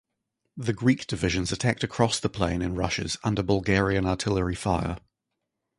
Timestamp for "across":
1.83-2.19